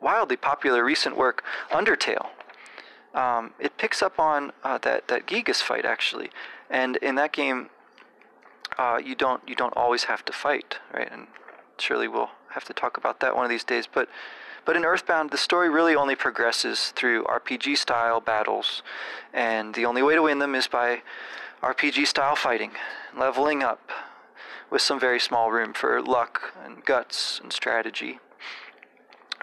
[0.00, 2.28] wildly popular recent work, Undertale.
[3.14, 6.30] Um, it picks up on uh, that that Giygas fight actually,
[6.68, 7.70] and in that game,
[8.76, 11.10] uh, you don't you don't always have to fight, right?
[11.10, 11.28] And
[11.78, 13.86] surely we'll have to talk about that one of these days.
[13.86, 14.08] But
[14.66, 18.82] but in Earthbound, the story really only progresses through RPG style battles,
[19.32, 21.02] and the only way to win them is by
[21.62, 22.72] RPG style fighting,
[23.16, 23.90] leveling up,
[24.68, 28.18] with some very small room for luck and guts and strategy.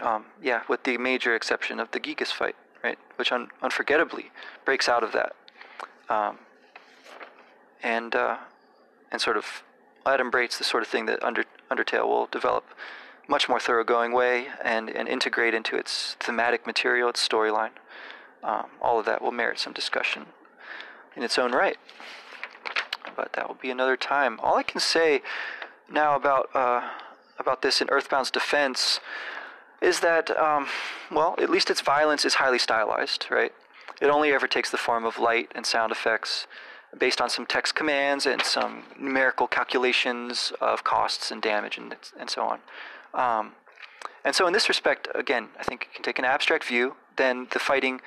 [0.01, 4.31] Um, yeah, with the major exception of the Giygas fight, right, which un- unforgettably
[4.65, 5.35] breaks out of that,
[6.09, 6.39] um,
[7.81, 8.37] and uh,
[9.11, 9.63] and sort of
[10.05, 12.65] adumbrates the sort of thing that Under, Undertale will develop
[13.27, 17.71] much more thoroughgoing way and, and integrate into its thematic material, its storyline.
[18.43, 20.25] Um, all of that will merit some discussion
[21.15, 21.77] in its own right.
[23.15, 24.39] But that will be another time.
[24.41, 25.21] All I can say
[25.89, 26.89] now about uh,
[27.39, 28.99] about this in Earthbound's defense
[29.81, 30.67] is that, um,
[31.11, 33.51] well, at least its violence is highly stylized, right?
[34.01, 36.47] It only ever takes the form of light and sound effects
[36.97, 42.29] based on some text commands and some numerical calculations of costs and damage and, and
[42.29, 42.59] so on.
[43.13, 43.53] Um,
[44.25, 46.95] and so, in this respect, again, I think you can take an abstract view.
[47.17, 48.01] Then the fighting,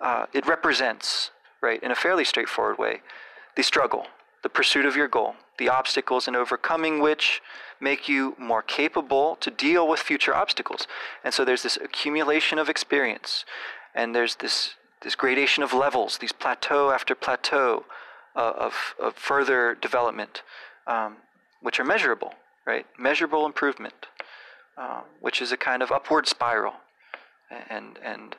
[0.00, 3.00] uh, it represents, right, in a fairly straightforward way,
[3.56, 4.06] the struggle,
[4.42, 7.40] the pursuit of your goal, the obstacles and overcoming which
[7.80, 10.86] make you more capable to deal with future obstacles.
[11.24, 13.44] And so there's this accumulation of experience,
[13.94, 17.84] and there's this this gradation of levels, these plateau after plateau
[18.36, 20.42] uh, of, of further development,
[20.86, 21.16] um,
[21.62, 22.34] which are measurable,
[22.66, 22.86] right?
[22.98, 24.06] Measurable improvement,
[24.80, 26.74] uh, which is a kind of upward spiral,
[27.68, 28.36] and and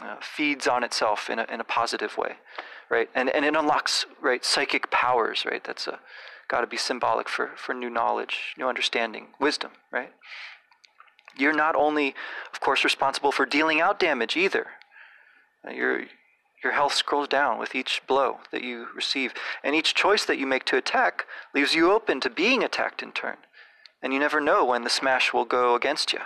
[0.00, 2.34] uh, feeds on itself in a in a positive way,
[2.88, 3.08] right?
[3.14, 5.64] And and it unlocks right psychic powers, right?
[5.64, 5.88] That's
[6.48, 10.12] got to be symbolic for for new knowledge, new understanding, wisdom, right?
[11.36, 12.14] You're not only,
[12.52, 14.66] of course, responsible for dealing out damage either.
[15.68, 16.04] Your
[16.62, 20.46] your health scrolls down with each blow that you receive, and each choice that you
[20.46, 23.38] make to attack leaves you open to being attacked in turn.
[24.02, 26.20] And you never know when the smash will go against you.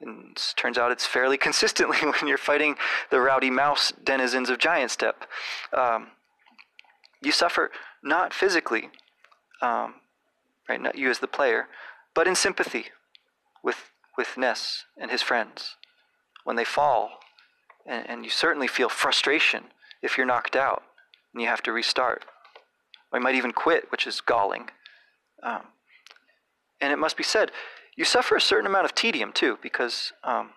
[0.00, 2.76] And it turns out it's fairly consistently when you're fighting
[3.10, 5.24] the rowdy mouse denizens of Giant Step.
[5.72, 6.08] Um,
[7.22, 7.70] you suffer
[8.02, 8.90] not physically,
[9.60, 9.94] um,
[10.68, 10.80] right?
[10.80, 11.66] Not you as the player,
[12.14, 12.86] but in sympathy
[13.62, 15.76] with with Ness and his friends
[16.42, 17.20] when they fall,
[17.86, 19.64] and, and you certainly feel frustration
[20.02, 20.82] if you're knocked out
[21.32, 22.24] and you have to restart.
[23.12, 24.70] Or you might even quit, which is galling.
[25.42, 25.62] Um,
[26.80, 27.50] and it must be said,
[27.96, 30.50] you suffer a certain amount of tedium too, because um,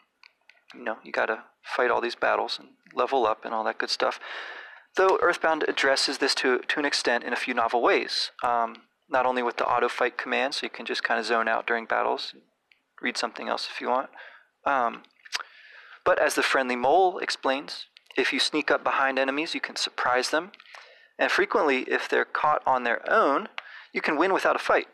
[0.75, 3.77] you know you got to fight all these battles and level up and all that
[3.77, 4.19] good stuff.
[4.95, 9.25] Though Earthbound addresses this to to an extent in a few novel ways, um, not
[9.25, 11.85] only with the auto fight command, so you can just kind of zone out during
[11.85, 12.35] battles,
[13.01, 14.09] read something else if you want,
[14.65, 15.03] um,
[16.05, 20.29] but as the friendly mole explains, if you sneak up behind enemies, you can surprise
[20.29, 20.51] them,
[21.17, 23.47] and frequently, if they're caught on their own,
[23.93, 24.87] you can win without a fight.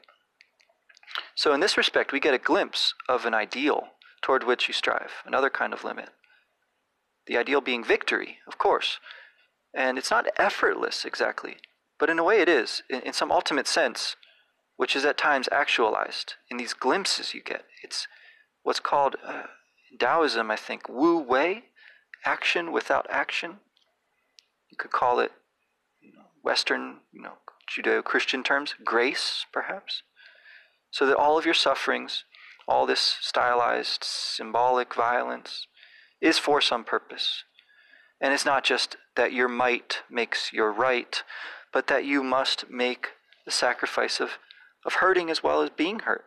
[1.36, 3.90] So, in this respect, we get a glimpse of an ideal
[4.22, 6.10] toward which you strive, another kind of limit.
[7.28, 9.00] The ideal being victory, of course.
[9.74, 11.58] And it's not effortless exactly,
[12.00, 14.16] but in a way it is, in, in some ultimate sense,
[14.76, 17.66] which is at times actualized in these glimpses you get.
[17.84, 18.08] It's
[18.64, 19.44] what's called, uh,
[20.00, 21.66] Taoism, I think, Wu Wei,
[22.26, 23.60] action without action.
[24.70, 25.32] You could call it
[26.02, 27.34] you know, Western, you know,
[27.70, 30.04] Judeo Christian terms, grace, perhaps
[30.98, 32.24] so that all of your sufferings,
[32.68, 35.68] all this stylized, symbolic violence,
[36.20, 37.44] is for some purpose.
[38.20, 41.22] And it's not just that your might makes your right,
[41.72, 43.10] but that you must make
[43.46, 44.40] the sacrifice of,
[44.88, 46.26] of hurting as well as being hurt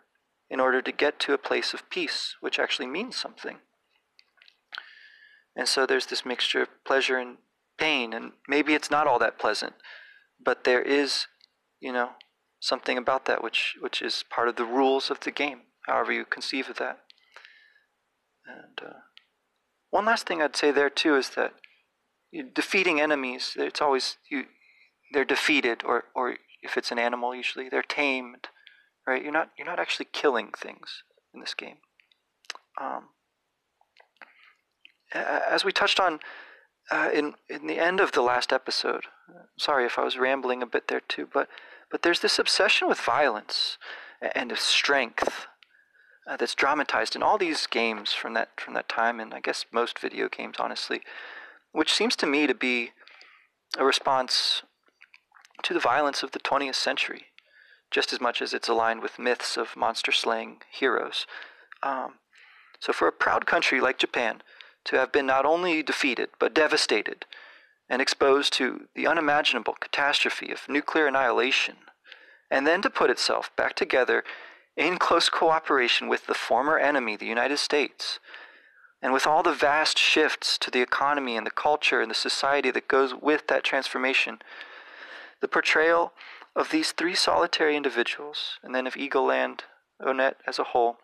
[0.49, 3.57] in order to get to a place of peace, which actually means something.
[5.57, 7.39] And so there's this mixture of pleasure and
[7.77, 9.73] pain, and maybe it's not all that pleasant,
[10.41, 11.27] but there is,
[11.81, 12.11] you know,
[12.61, 16.25] something about that which, which is part of the rules of the game, however you
[16.25, 17.01] conceive of that.
[18.47, 18.99] And uh,
[19.91, 21.55] one last thing I'd say there too is that
[22.55, 24.45] defeating enemies, it's always you,
[25.13, 28.49] they're defeated, or, or if it's an animal, usually they're tamed,
[29.07, 29.23] right?
[29.23, 31.03] You're not you're not actually killing things
[31.35, 31.79] in this game.
[32.81, 33.09] Um,
[35.13, 36.21] as we touched on
[36.91, 39.05] uh, in in the end of the last episode,
[39.59, 41.49] sorry if I was rambling a bit there too, but
[41.91, 43.79] but there's this obsession with violence
[44.35, 45.47] and of strength
[46.27, 49.67] uh, that's dramatized in all these games from that from that time, and I guess
[49.73, 51.01] most video games, honestly,
[51.73, 52.91] which seems to me to be
[53.79, 54.63] a response
[55.63, 57.27] to the violence of the 20th century,
[57.91, 61.27] just as much as it's aligned with myths of monster slaying heroes.
[61.83, 62.15] Um,
[62.79, 64.43] so, for a proud country like Japan
[64.85, 67.27] to have been not only defeated but devastated
[67.91, 71.77] and exposed to the unimaginable catastrophe of nuclear annihilation,
[72.51, 74.23] and then to put itself back together
[74.77, 78.21] in close cooperation with the former enemy, the United States,
[79.03, 82.71] and with all the vast shifts to the economy and the culture and the society
[82.71, 84.39] that goes with that transformation,
[85.41, 86.13] the portrayal
[86.55, 89.61] of these three solitary individuals, and then of Eagleland,
[90.01, 90.99] Onett as a whole,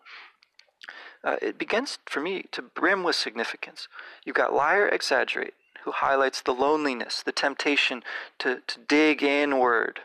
[1.23, 3.87] uh, it begins for me to brim with significance.
[4.23, 5.09] You've got Lier X.
[5.09, 5.53] Agerate,
[5.83, 8.03] who highlights the loneliness, the temptation
[8.39, 10.01] to, to dig inward,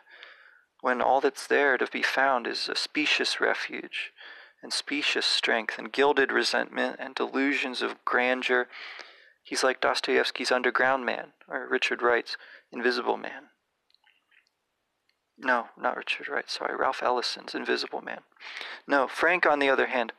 [0.81, 4.12] when all that's there to be found is a specious refuge
[4.62, 8.68] and specious strength and gilded resentment and delusions of grandeur.
[9.43, 12.37] He's like Dostoevsky's Underground Man or Richard Wright's
[12.73, 13.49] Invisible Man.
[15.39, 18.20] No, not Richard Wright, sorry, Ralph Ellison's Invisible Man.
[18.87, 20.12] No, Frank, on the other hand,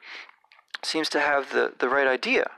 [0.82, 2.52] seems to have the, the right idea.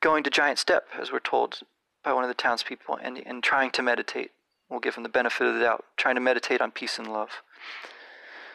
[0.00, 1.60] Going to Giant Step, as we're told
[2.04, 4.30] by one of the townspeople, and, and trying to meditate.
[4.68, 7.42] We'll give him the benefit of the doubt, trying to meditate on peace and love.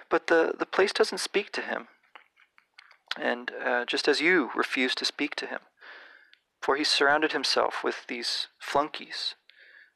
[0.09, 1.87] But the, the place doesn't speak to him.
[3.19, 5.59] And uh, just as you refuse to speak to him,
[6.61, 9.35] for he's surrounded himself with these flunkies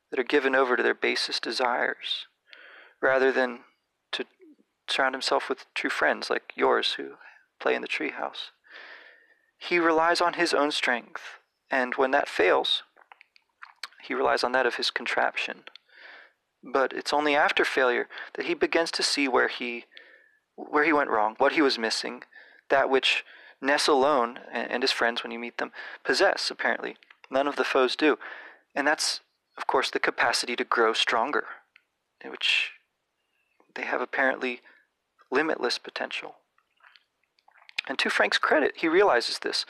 [0.10, 2.28] that are given over to their basest desires,
[3.02, 3.60] rather than
[4.12, 4.26] to
[4.88, 7.14] surround himself with true friends like yours who
[7.60, 8.52] play in the treehouse.
[9.58, 11.39] He relies on his own strength,
[11.70, 12.84] and when that fails,
[14.02, 15.64] he relies on that of his contraption.
[16.64, 19.86] But it's only after failure that he begins to see where he
[20.56, 22.24] where he went wrong, what he was missing,
[22.70, 23.24] that which
[23.62, 25.72] Ness alone and his friends, when you meet them,
[26.04, 26.97] possess, apparently.
[27.32, 28.18] None of the foes do.
[28.76, 29.22] And that's,
[29.58, 31.45] of course, the capacity to grow stronger,
[32.26, 32.72] which
[33.76, 34.62] they have apparently
[35.32, 36.36] limitless potential.
[37.88, 39.66] And to Frank's credit, he realizes this.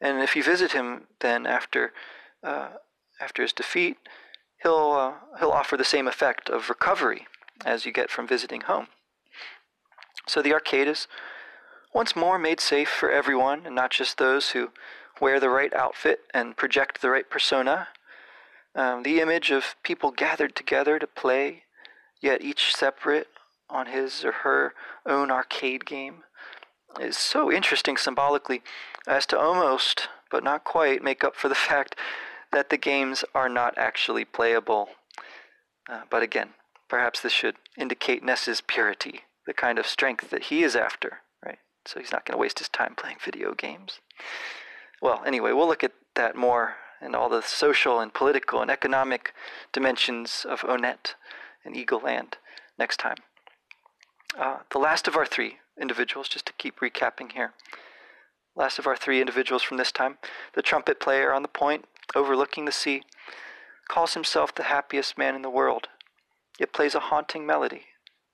[0.00, 1.92] And if you visit him then after
[2.42, 2.68] uh,
[3.20, 3.96] after his defeat,
[4.62, 7.26] he'll, uh, he'll offer the same effect of recovery
[7.64, 8.88] as you get from visiting home.
[10.26, 11.06] So the arcade is
[11.92, 14.72] once more made safe for everyone, and not just those who
[15.20, 17.88] wear the right outfit and project the right persona.
[18.74, 21.62] Um, the image of people gathered together to play,
[22.20, 23.28] yet each separate
[23.70, 24.74] on his or her
[25.06, 26.24] own arcade game,
[27.00, 28.62] is so interesting symbolically
[29.06, 31.94] as to almost, but not quite, make up for the fact
[32.54, 34.88] that the games are not actually playable.
[35.90, 36.50] Uh, but again,
[36.88, 41.58] perhaps this should indicate Ness's purity, the kind of strength that he is after, right?
[41.84, 44.00] So he's not going to waste his time playing video games.
[45.02, 49.34] Well, anyway, we'll look at that more and all the social and political and economic
[49.72, 51.14] dimensions of Onett
[51.64, 52.34] and Eagleland
[52.78, 53.18] next time.
[54.38, 57.52] Uh, the last of our three individuals, just to keep recapping here.
[58.56, 60.18] Last of our three individuals from this time,
[60.54, 63.02] the trumpet player on the point overlooking the sea,
[63.88, 65.88] calls himself the happiest man in the world,
[66.58, 67.82] It plays a haunting melody.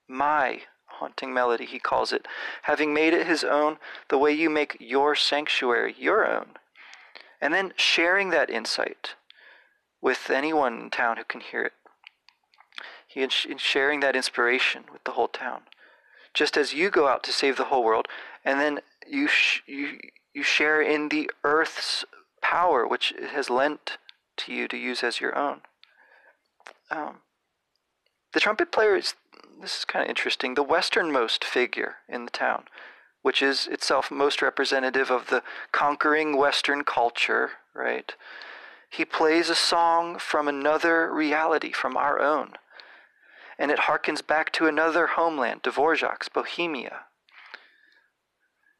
[0.07, 2.27] My haunting melody, he calls it,
[2.63, 3.77] having made it his own
[4.09, 6.57] the way you make your sanctuary your own.
[7.39, 9.15] And then sharing that insight
[10.01, 11.73] with anyone in town who can hear it.
[13.07, 15.63] He is sharing that inspiration with the whole town.
[16.33, 18.07] Just as you go out to save the whole world,
[18.45, 19.99] and then you, sh- you,
[20.33, 22.05] you share in the earth's
[22.41, 23.97] power which it has lent
[24.37, 25.61] to you to use as your own.
[26.89, 27.17] Um,
[28.33, 29.15] the trumpet player is,
[29.59, 32.65] this is kind of interesting, the westernmost figure in the town,
[33.21, 38.15] which is itself most representative of the conquering Western culture, right?
[38.89, 42.53] He plays a song from another reality, from our own.
[43.57, 47.01] And it harkens back to another homeland, Dvorak's Bohemia.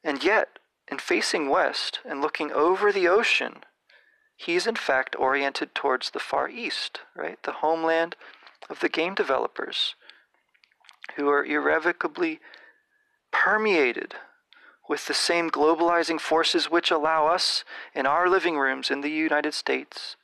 [0.03, 0.59] And yet,
[0.91, 3.63] and facing west and looking over the ocean,
[4.35, 7.41] he's in fact oriented towards the Far East, right?
[7.43, 8.17] The homeland
[8.69, 9.95] of the game developers
[11.15, 12.39] who are irrevocably
[13.31, 14.15] permeated
[14.89, 17.63] with the same globalizing forces which allow us
[17.95, 20.17] in our living rooms in the United States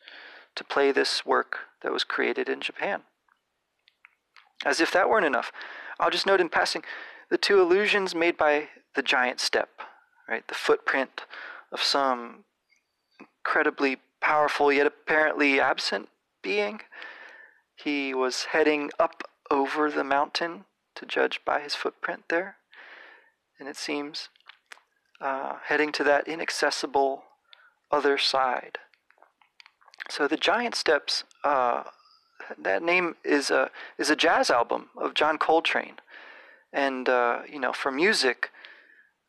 [0.55, 3.03] to play this work that was created in Japan.
[4.65, 5.51] As if that weren't enough,
[5.99, 6.84] I'll just note in passing
[7.30, 9.70] the two illusions made by the giant step
[10.28, 10.47] right?
[10.47, 11.23] The footprint
[11.71, 12.45] of some
[13.19, 16.09] incredibly powerful yet apparently absent
[16.41, 16.82] being.
[17.75, 20.65] He was heading up over the mountain
[20.95, 22.57] to judge by his footprint there.
[23.59, 24.30] And it seems
[25.21, 27.23] uh, heading to that inaccessible
[27.91, 28.80] other side.
[30.09, 31.84] So the Giant Steps, uh,
[32.57, 35.97] that name is a is a jazz album of John Coltrane,
[36.71, 38.51] and uh, you know for music,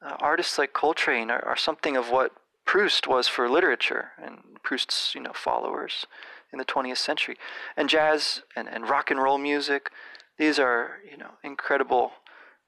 [0.04, 2.32] uh, artists like Coltrane are, are something of what
[2.64, 6.06] Proust was for literature and Proust's you know followers
[6.52, 7.36] in the 20th century.
[7.76, 9.90] And jazz and, and rock and roll music,
[10.38, 12.12] these are you know incredible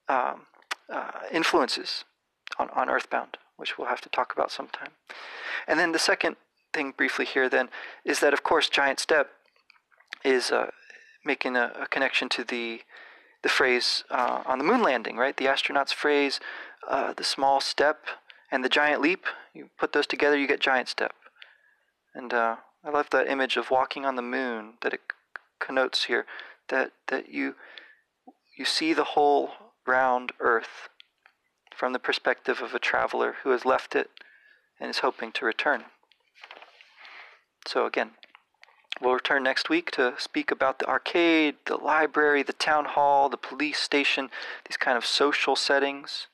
[0.08, 0.46] um,
[0.92, 2.04] uh, influences
[2.58, 4.90] on, on Earthbound, which we'll have to talk about sometime.
[5.68, 6.36] And then the second
[6.72, 7.68] thing briefly here then
[8.04, 9.30] is that of course Giant Step
[10.24, 10.70] is uh,
[11.24, 12.80] making a, a, connection to the
[13.42, 15.36] the phrase uh, on the moon landing, right?
[15.36, 16.40] The astronauts' phrase
[16.88, 18.06] uh, the small step
[18.50, 19.26] and the giant leap.
[19.54, 21.14] You put those together, you get giant step.
[22.14, 25.00] And uh, I love that image of walking on the moon that it
[25.60, 26.26] connotes here.
[26.68, 27.54] That that you
[28.56, 29.50] you see the whole
[29.86, 30.88] round earth
[31.74, 34.10] from the perspective of a traveler who has left it
[34.78, 35.84] and is hoping to return.
[37.66, 38.12] So, again,
[39.00, 43.36] we'll return next week to speak about the arcade, the library, the town hall, the
[43.36, 44.30] police station,
[44.68, 46.26] these kind of social settings.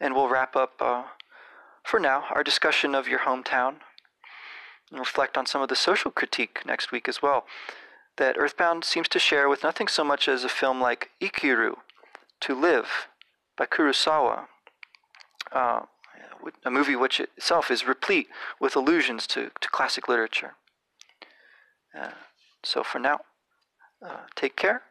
[0.00, 1.04] And we'll wrap up, uh,
[1.84, 3.76] for now, our discussion of your hometown
[4.90, 7.44] and reflect on some of the social critique next week as well
[8.18, 11.76] that Earthbound seems to share with nothing so much as a film like Ikiru,
[12.40, 13.08] To Live,
[13.56, 14.46] by Kurosawa,
[15.52, 15.80] uh,
[16.64, 18.28] a movie which itself is replete
[18.60, 20.54] with allusions to, to classic literature.
[21.98, 22.10] Uh,
[22.62, 23.20] so for now,
[24.04, 24.82] uh, take care